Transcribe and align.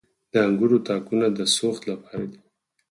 د 0.31 0.33
انګورو 0.47 0.77
تاکونه 0.87 1.25
د 1.37 1.39
سوخت 1.57 1.83
لپاره 1.91 2.23
دي. 2.31 2.39